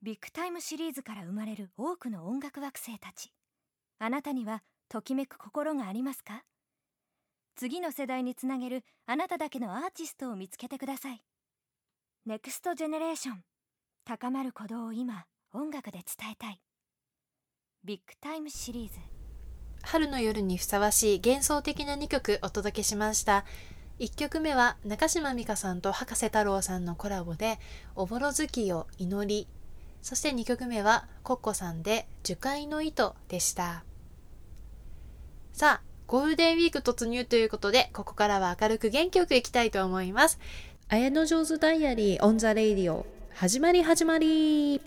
[0.00, 3.32] ビッグタイムシリーズから生まれる多くの音楽惑星たち。
[3.98, 6.44] あなたにはときめく心がありますか？
[7.56, 11.20] 次の世代につなげるあなただけのアーティストを見つけてください。
[12.26, 13.42] Next Generation。
[14.04, 16.60] 高まる鼓動を今音楽で伝えたい。
[17.82, 19.00] ビッグタイムシリーズ。
[19.82, 23.44] 春の夜にふさわしい幻想的な2曲お届けしました。
[23.98, 27.58] 1曲目は中島美嘉さんと葉加瀬太郎さんのコラボで
[27.96, 29.48] 「おぼろ月夜 祈り」
[30.02, 33.84] そして2曲目はコッコさんで「樹海の糸」でした。
[35.52, 40.38] さあゴールデンウィーク突入ということでここからは明るく元気よくいきたいと思います。
[40.88, 44.80] Ayanojo's Diary on the Radio 始まり始まり。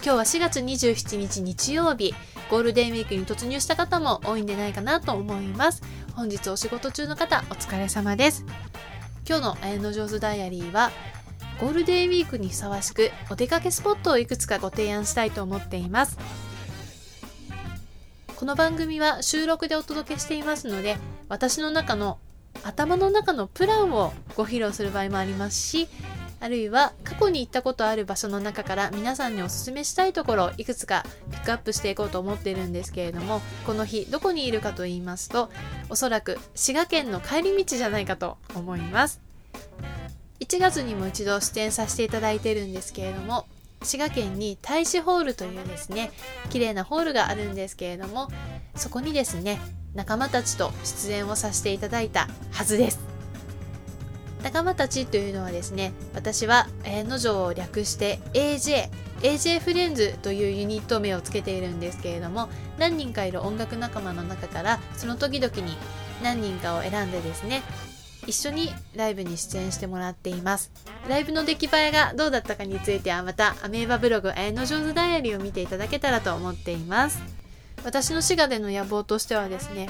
[0.00, 2.14] 今日は4月27日日曜日。
[2.50, 5.82] ゴールデンウィークに突入した方も多いんでないかなと思います。
[6.14, 8.44] 本日お仕事中の方お疲れ様です。
[9.28, 10.90] 今日の綾野上手ダイアリーは
[11.60, 16.16] ゴールデンウィークにふさわしくお出かけスポットをいくつかご提案したいと思っています。
[18.36, 20.96] この番組は収録でお届けしていますので
[21.28, 22.18] 私の中の
[22.62, 25.88] 頭の中のプランをご披露する場合もありますし
[26.40, 35.50] あるいは過去に行ったことある場所の中から皆さんにおすすめしたいところをいくつかピックアップしていこうと思っているんですけれどもこの日どこにいるかと言いますと
[35.88, 39.20] おそらく滋賀県の帰り道じゃないかと思います。
[40.40, 43.46] 1月にも一度出演させていただいてるんですけれども
[43.82, 46.10] 滋賀県に大使ホールというですね
[46.50, 48.28] 綺麗なホールがあるんですけれども
[48.76, 49.60] そこにですね
[49.94, 53.07] 仲間たちと出演をさせていただいたはずです。
[54.42, 58.88] 仲間たちというのはですね私は綾野城を略して AJ
[59.20, 65.76] AJ フレンズというユニット名をつけているんですけれども何人かいる音楽仲間の中からその時々に
[66.22, 67.62] 何人かを選んでですね
[68.26, 70.70] 一緒にライブに出演してもらっています。
[71.08, 77.22] ライブの出来栄えがどうだったかについてはまたアメーバブログ綾野上手ダイアリーを見ていただけたらと思っています。
[77.84, 79.88] 私の滋賀での野望としてはですね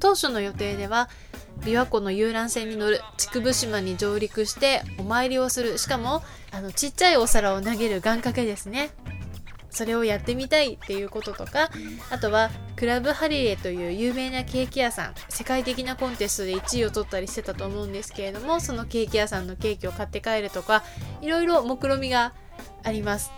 [0.00, 1.08] 当初の予定では
[1.60, 5.78] 琵琶湖の遊覧船に乗る竹生島に上陸してお参りをする。
[5.78, 8.90] しかもあのちっちゃいお皿を投げる願掛けですね。
[9.72, 11.70] それをやってみたいっていうこととか
[12.10, 20.84] あとはクラブハリレという有名なケーキ屋さん世界的なコンテストで1位を取ったりしてたと思うんですけれどもそのケーキ屋さんのケーキを買って帰るとか
[21.22, 22.34] いろいろ目論みが
[22.84, 23.32] あります。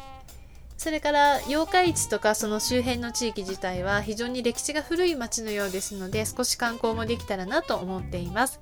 [0.77, 8.61] それから八日市とかその周辺の地域自体は非常に歴史が古い町のようですので少し観光もできたらなと思っています。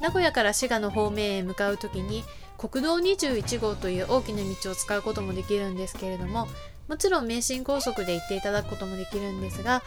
[0.00, 2.22] 名古屋から滋賀の方面へ向かう時に
[2.58, 6.48] 国道21号という大きな道を使うこともできるんですけれども
[6.88, 9.82] もちろん名神高速で行っていただくこともできるんですが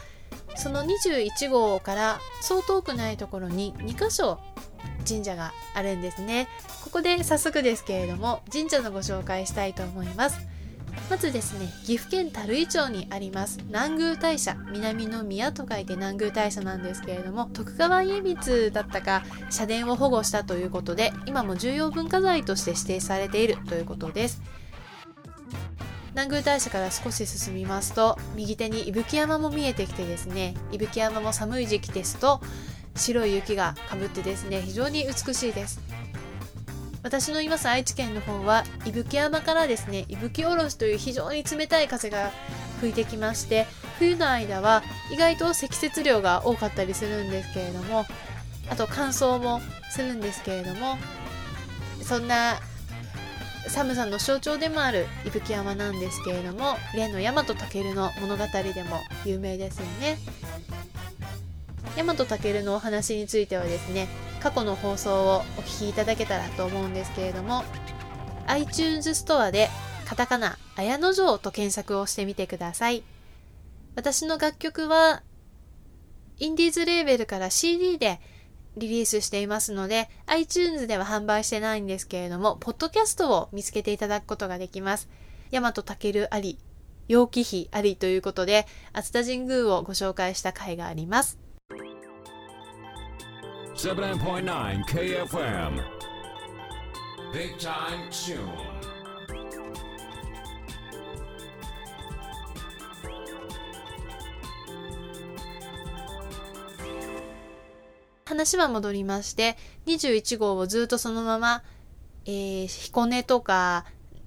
[0.56, 4.40] その21号からそう遠くないところに2箇所
[5.08, 6.48] 神社があるんですね。
[6.84, 10.49] ここで早速ですけれども神社のご紹介したいと思います。
[11.10, 24.42] まずですね岐阜県垂井町にあります南宮大社南の宮と書いて南宮大社なんですけれども徳川家光だったか社殿を保護したということで今も重要文化財として指定されているということです。
[26.12, 32.42] 南宮大社から少し進みますと右手に伊吹山も見えてきてですね伊吹山も寒い時期ですと
[32.96, 35.80] 白い雪がかぶってですね非常に美しいです。
[37.02, 42.32] 私のいます愛知県の方は伊吹山からですね伊吹おろしという非常に冷たい風が
[42.80, 43.68] 吹いてきまして
[43.98, 48.06] 冬の間は意外と積雪量が多かったりするんですけれども
[48.70, 50.98] あと乾燥もするんですけれども
[52.02, 52.60] そんな
[53.68, 60.18] 寒さの象徴でもある伊吹山なんですけれども例の大和武の物語でも有名ですよね。
[61.96, 64.08] 大和武のお話についてはですね
[64.42, 67.64] 過去の放送をお聞きいただけたらと思うんですけれども
[68.48, 69.70] iTunes ストアで
[70.06, 73.04] カタカナ綾野城と検索をしてみてください。
[73.96, 75.22] 私の楽曲は
[76.38, 78.20] インディーズレーベルから CD で
[78.78, 85.10] リリースしていますので iTunes では販売してないんですけれどもポッドキャストを見つけていただくことができます。
[85.52, 86.58] 大和武あり
[87.08, 91.38] 楊貴妃ありということで熱田神宮をご紹介した回があります。
[93.80, 95.82] 79.9 KFM.
[97.32, 98.36] Big time tune.
[108.26, 109.56] 話は戻りまして
[109.86, 111.64] 21号をずっとそのまま、
[112.26, 113.86] えー、彦根とか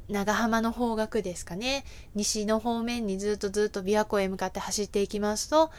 [0.09, 1.85] 長浜の方角ですかね
[2.15, 5.71] 西の方面にずっとずっと琵琶湖へ向かって走っていきますと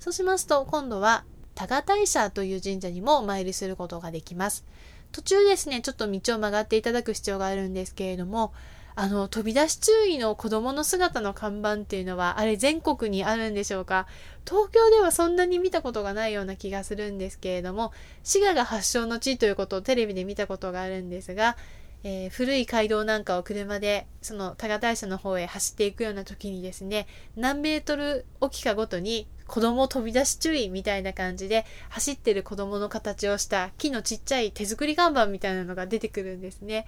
[0.00, 1.24] そうしますと今度は
[1.58, 4.64] 多賀大社という神社にもお参りすることができます。
[5.10, 8.52] 途中ですねちょっと道を曲がっていただく必要があるんですけれども
[8.94, 14.06] あの飛び出し注意の子供の姿の看板っていうのはあれ全国にあるんでしょうか？
[14.46, 21.56] 東京ではそんなに見たことがないような気がするんですけれども滋賀が発祥の地ということをテレビで見たことがあるんですが
[22.04, 36.86] えー、古い街道なんかを車でその多賀大社の方へ走っていくような時にですね何メートルおきかごとに子供飛び出し注意みたいな感じで走ってる子供の形をした木のちっちゃい手作り看板みたいなのが出てくるんですね。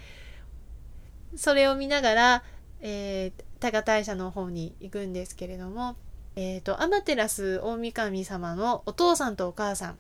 [1.37, 2.43] それを見ながら、
[2.81, 5.97] えー、多賀大社の方に行くんですけれども、
[6.37, 9.99] えっ、ー、と、アマテラス大神様のお父さんとお母さん、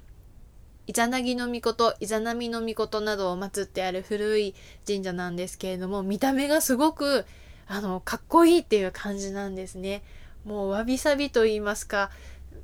[0.87, 4.55] イザナギの御事、イザナミの御事などを祀ってある古い
[4.87, 7.27] 神社なんですけれども、見た目がすごく、
[7.69, 10.03] あの、かっこいいっていう感じなんですね。
[10.45, 12.11] もうわびさびと言いますか、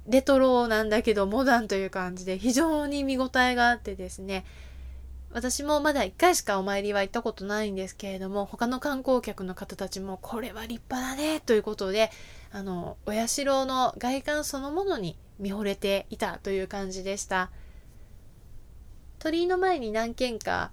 [0.08, 4.44] レトロなんだけどモダンという感じで非常に見応えがあってですね、
[5.32, 12.10] 私もまだ1回しかお参りは行ったことないんですけれども、他の観光客の方たちもこれは立派だねということで、
[12.52, 17.50] あの、お社の外観そのものに見惚れていたという感じでした。
[19.18, 20.70] 鳥居の前に何軒か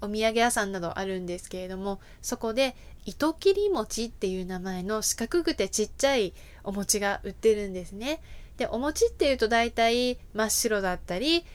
[0.00, 6.32] お土産屋さんなどあるんですけれどもそこで糸切り餅っていう名前の四角くてちっちゃい
[6.64, 8.20] お餅が売ってるんですね。
[8.60, 11.46] でお餅っていうと大体真っ白だったり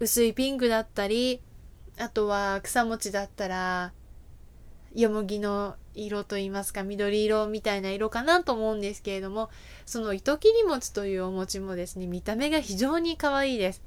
[0.00, 1.40] 薄いピンクだったり
[1.96, 3.92] あとは草餅だったら
[4.96, 9.48] よもぎの色といいますか緑色みたいな色かなと思うんですけれども
[9.86, 13.82] その糸切り餅というお餅もですね見た目が非常に可愛いです。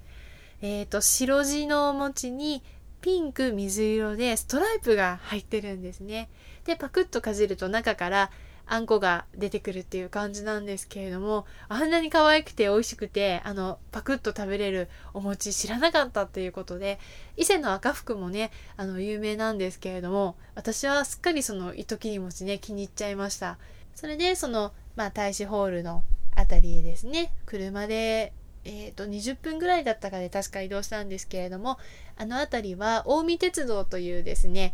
[0.62, 2.62] え、ー、と、白地のお餅に
[3.02, 6.30] ピンク、水色でストライプが入ってるんですね。
[6.66, 8.32] で、パクッとかじると中から
[8.66, 17.00] あんこが出てくるっていう感じなんですけれども、あんなに可愛くて美味しくて、あの、パクッと食べれるお餅知らなかったっていうことで、
[17.38, 23.58] 伊勢の赤福もね、あの、有名なんですけれども、私はすっかりその糸切り餅ね、気に入っちゃいました。
[23.96, 26.04] それで、その、まあ、大使ホールの
[26.36, 31.78] あたりですね、車でえーと、20分ぐらいだったかで確か移動したんですけれども
[32.18, 34.74] あの辺りは近江鉄道というですね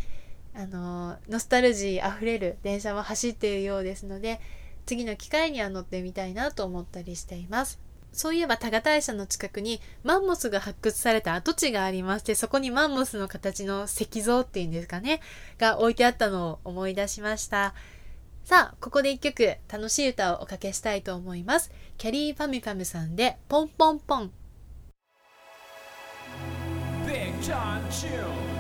[0.58, 4.42] あのノスタルジーあふれる電車も走っているようですので
[4.88, 7.80] 次の機会には乗ってみたいなと思ったりしています
[8.12, 15.22] そういえば多賀大社の近くにマンモスが発掘された跡地がありましてそこにマンモスの形の石像っていうんですかね
[15.60, 17.76] が置いてあったのを思い出しました
[18.48, 21.70] さあ、ここで一曲楽しい歌をおかけしたいと思います。
[21.98, 24.32] キャリーパミパムさんでポンポンポン。
[27.06, 28.57] Big Time Tune Big Time Tune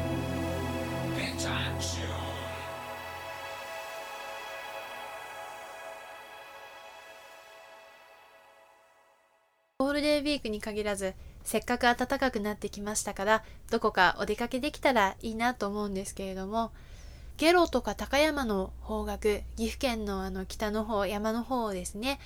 [9.79, 11.13] ゴールデンウィークに限らず
[11.43, 16.71] せっかく暖かくなってきましたからどこかお出かけできたらいいなと思うんですけれども
[17.37, 22.19] ゲロとか高山の方角、岐阜県のあの北の方、山の方ですね、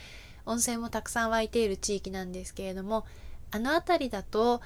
[0.46, 3.06] 温泉もたくさん湧いている地域なんですけれども、
[3.52, 4.62] あの辺りだと、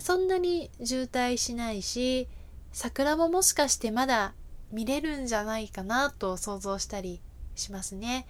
[0.00, 2.26] そんなに渋滞しないし、
[2.76, 4.34] 桜ももしかしてまだ
[4.70, 7.22] 見れるんじゃないかなと想像したり
[7.54, 8.26] しますね。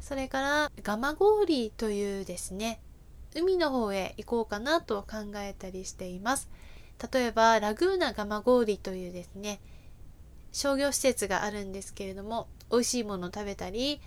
[0.00, 2.80] それから、蒲郡というですね、
[3.32, 6.50] 海の方へ行こうかなと考えたりしています。
[7.12, 9.60] 例えば、ラグーナ蒲郡というですね、
[10.50, 14.00] 商業施設があるんですけれども美味しいものを食べたり、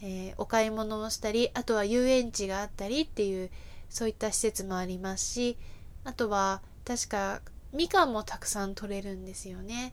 [0.00, 3.50] えー、お買い物をしたりあとは遊園地があったりっていう
[3.90, 5.56] そういった施設もありますし
[6.04, 7.40] あとは確か
[7.72, 9.92] みかんもたくさん取れるんですよね。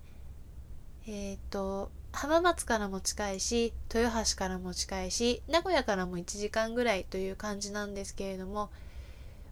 [1.08, 8.72] えっ、ー、と浜松からも近いし豊橋からも近いし名古屋からも1時間ぐらいという感じなんですけれども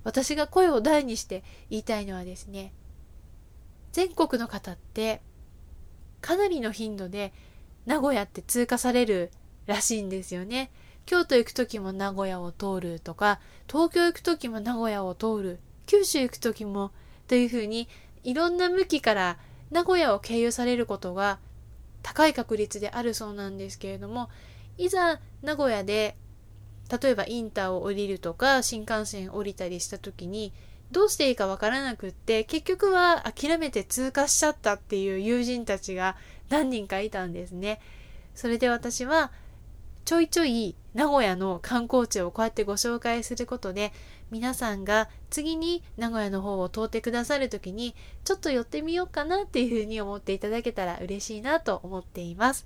[0.03, 2.73] 私が声を大にして言いたいのはですね
[3.91, 5.21] 全国の方って
[6.21, 7.33] かなりの頻度で
[7.85, 9.29] 名古屋って通過される
[9.65, 10.71] らしいんですよね。
[11.05, 16.91] 京都行く時も名古屋を通るとか、東京行く時も名古屋を通る、九州行く時も
[17.27, 17.89] というふうに
[18.23, 19.37] いろんな向きから
[19.71, 21.39] 名古屋を経由されることが
[22.01, 24.29] 高い確率であるそうなんですけれども、
[24.77, 26.15] いざ名古屋で
[27.01, 30.53] 例えばインターを降りるとか新幹線降りたりした時に
[30.91, 36.15] どうしていいかわからなくって結局は諦めて通過しちゃったっていう友人たちが
[36.49, 37.81] 何人かいたんですね。
[38.35, 39.31] それで私は
[40.05, 43.93] ちょいちょい名古屋の観光地をこうやってご紹介することで
[44.33, 52.65] 皆さんが次に名古屋の方を通ってくださる時にちょっと寄ってみようかなっていうふうに思っていただけたら嬉しいなと思っています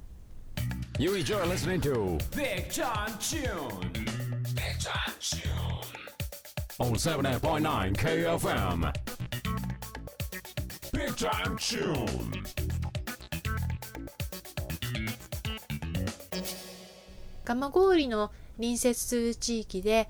[0.98, 3.92] You enjoy listening to Big Time Tune.
[4.56, 5.44] Big Time Tune.
[6.80, 8.94] On 78.9 KFM.
[10.94, 12.08] Big Time Tune.
[17.44, 20.08] 蒲郡の隣接する地域で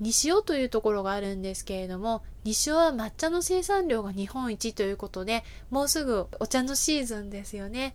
[0.00, 7.94] 西尾というところがあるんですけれども西尾は抹茶の生産量が日本一ということでもうすぐお茶のシーズンですよね。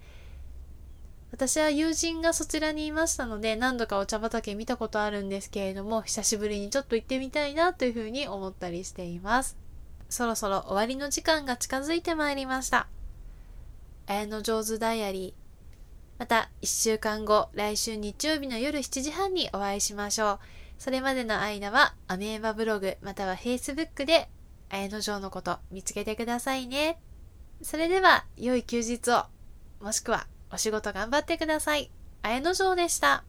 [1.32, 9.58] 私は友人がそちらにいましたので何度かお茶畑見たことあるんですけれども久しぶりにちょっと行ってみたいなというふうに思ったりしています。
[10.08, 12.88] そろそろ終わりの時間が近づいてまいりました。
[14.08, 16.20] 綾の上手ダイアリー。
[16.20, 20.40] また1週間後、来週日曜日の夜7時半にお会いしましょう。
[20.78, 24.30] それまでの間は、アメーバブログまたは Facebook で、
[24.70, 27.00] 綾野城のこと見つけてくださいね。
[27.62, 29.26] それでは、良い休日を、
[29.82, 31.92] もしくはお仕事頑張ってください。
[32.22, 33.24] 綾野城でした。